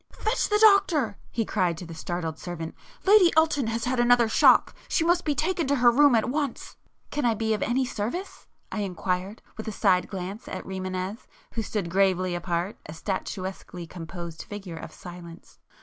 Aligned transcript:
"Fetch 0.13 0.49
the 0.49 0.57
doctor!" 0.59 1.19
he 1.29 1.45
cried 1.45 1.77
to 1.77 1.85
the 1.85 1.93
startled 1.93 2.39
servant—"Lady 2.39 3.31
Elton 3.37 3.67
has 3.67 3.85
had 3.85 3.99
another 3.99 4.27
shock! 4.27 4.73
She 4.87 5.05
must 5.05 5.23
be 5.23 5.35
taken 5.35 5.67
to 5.67 5.75
her 5.75 5.91
room 5.91 6.15
at 6.15 6.27
once!" 6.27 6.75
"Can 7.11 7.23
I 7.23 7.35
be 7.35 7.53
of 7.53 7.61
any 7.61 7.85
service?" 7.85 8.47
I 8.71 8.79
inquired, 8.79 9.43
with 9.57 9.67
a 9.67 9.71
side 9.71 10.07
glance 10.07 10.47
at 10.47 10.63
Rimânez, 10.65 11.27
who 11.53 11.61
stood 11.61 11.91
gravely 11.91 12.33
apart, 12.33 12.77
a 12.87 12.93
statuesquely 12.95 13.85
composed 13.87 14.41
figure 14.41 14.75
of 14.77 14.91
silence. 14.91 15.59